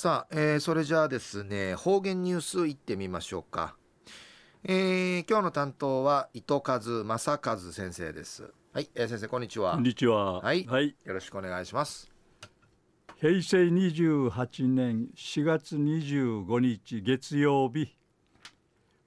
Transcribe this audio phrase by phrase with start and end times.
[0.00, 3.74] さあ、えー、それじゃあですね方言ニュースいってみましょうか、
[4.62, 8.48] えー、今日の担当は糸数正和先生です。
[8.72, 9.72] はい、えー、先生こんにちは。
[9.72, 10.34] こんにちは。
[10.40, 12.08] はい、はい、よろしくお願いします。
[13.16, 17.96] 平成28年4月25日月曜日。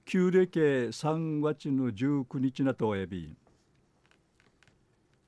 [0.03, 3.33] 旧暦3月の19日なとおやび。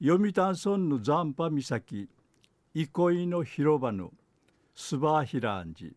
[0.02, 2.10] 読谷村の残波岬
[2.74, 4.12] 憩いの広場の
[4.76, 5.96] スバヒランジ。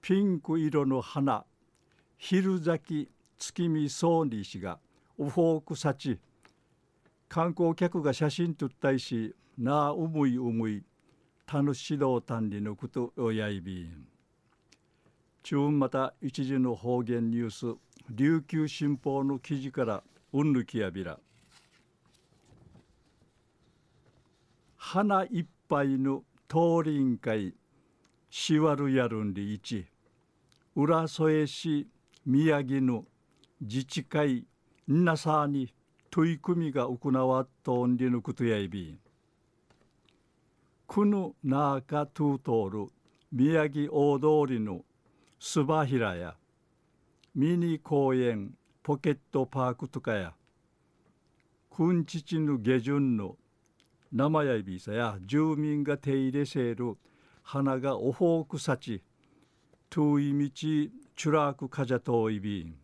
[0.00, 1.44] ピンク色の花。
[2.16, 3.10] 昼咲き。
[3.38, 4.78] 月見ソーニー氏が。
[5.18, 6.18] オフォークサチ。
[7.28, 9.34] 観光客が写真撮ったいし。
[9.58, 10.82] なあ思い思い。
[11.52, 14.06] 楽しど単理のことをやいびん。
[15.42, 17.78] 中また一時の方言ニュース。
[18.08, 20.02] 琉球新報の記事から。
[20.32, 21.20] うんぬきやびら。
[24.78, 27.54] 花いっぱいの通りん会
[28.28, 29.86] しわるやるんりいち。
[30.74, 31.86] 浦添市
[32.26, 33.04] 宮城の
[33.60, 34.44] 自治会
[34.88, 35.72] なさに
[36.10, 38.98] 取り組みが行わっとんりぬくとやいび。
[40.88, 42.86] くぬなかと通る
[43.30, 44.80] 宮城大通りの
[45.38, 46.34] すばひらや
[47.32, 50.34] ミニ公園ポケットパークとかや
[51.70, 53.36] くんちちぬ下旬の
[54.12, 56.96] 生やいびさや住民が手入れせる
[57.42, 59.02] 花がおほうくさち
[59.88, 62.74] 遠い道チュラークカジャトイビン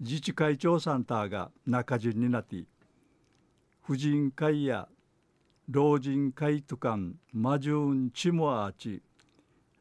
[0.00, 2.64] 自治会長さんたが中人になって
[3.82, 4.88] 婦人会や
[5.68, 9.02] 老人会とかんマジュンチモアーチ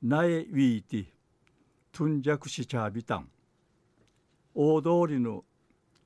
[0.02, 1.06] ナエウィーティ
[1.92, 3.30] トゥンジャクシチャービタン。
[4.54, 5.44] 大通りの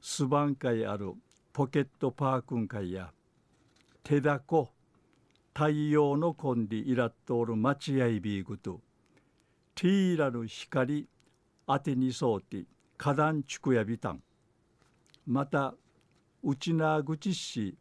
[0.01, 1.13] スバン会ある
[1.51, 3.11] ポケットパークン会や
[4.03, 4.69] 手だこ
[5.53, 8.81] 太陽のコンディイラットール待合ビーグと
[9.75, 11.07] ティーラの光
[11.67, 12.63] 当てにそうて
[12.97, 14.21] 花壇地区やビタン。
[15.27, 15.75] また
[16.41, 17.77] 内なぐちし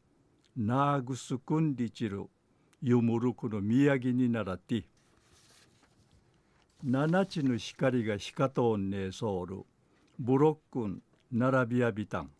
[0.57, 2.27] なぐすくんりちる
[2.83, 4.85] ゆむるくの宮城にならって
[6.85, 9.65] 七地の光がひかとんねえそうる
[10.19, 12.31] ブロックン並びやびたん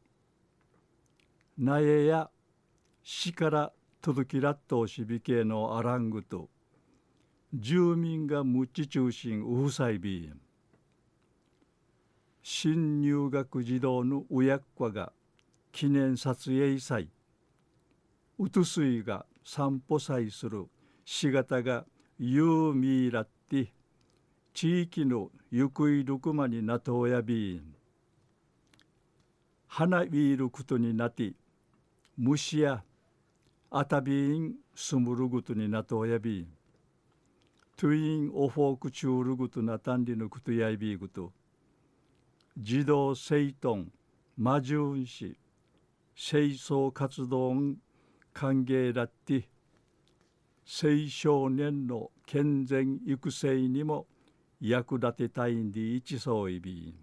[1.57, 2.29] なえや
[3.03, 6.49] しから届きらっとしびけのアラングと
[7.53, 10.41] 住民が無知中心うふさいびん。
[12.43, 15.13] 新入学児童の親子が
[15.73, 17.11] 記念撮影祭。
[18.39, 20.67] うとすいが散歩祭する。
[21.05, 21.85] しがたが
[22.19, 23.69] ユーミーラッティ
[24.53, 27.75] 地域のゆくいるくまになとおやびん。
[29.67, 31.33] 花びいることになって
[32.17, 32.85] 虫や
[33.71, 36.49] あたびんすむるぐとになとおやび
[37.77, 41.33] トゥインオフォークチュールぐとなたんりのくとやいびぐと
[42.57, 43.85] 児童生徒
[44.39, 45.39] 魔獣師
[46.17, 47.53] 清掃活動
[48.33, 49.51] 歓迎だって
[50.67, 54.07] 青少年の健全育成にも
[54.63, 56.95] 役立てたいんで一層いびん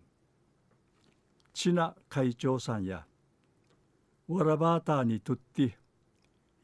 [1.54, 3.06] ちな会長さんや
[4.28, 5.78] わらばたにとって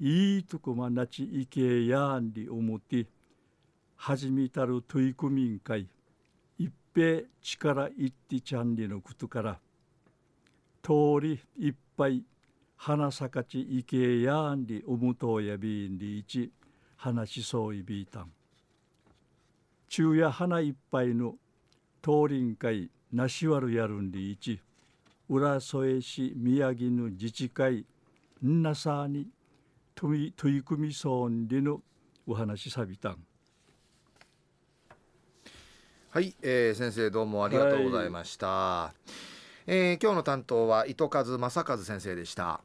[0.02, 3.06] いいとこまなちいけやんり思って
[3.96, 5.88] 始めたる取り組みん会
[6.94, 9.60] べ力いってちゃんりのことから。
[10.84, 10.92] 通
[11.22, 12.24] りいっぱい
[12.76, 16.52] 花咲かちいけやんりおむとやびんりいち。
[16.98, 18.32] 話しそういびいたん。
[19.88, 21.36] 昼夜花いっぱいの。
[22.02, 24.60] 通りん会なしわるやるんりいち。
[25.30, 27.86] 浦添市宮城の自治会。
[28.44, 29.28] んなさに
[30.36, 31.82] 取り組みそうにの
[32.26, 33.18] お話さびたん
[36.10, 39.12] はい、えー、先生どうもありがとうございました、はい、
[39.68, 42.62] えー、今日の担当は糸数正和先生でした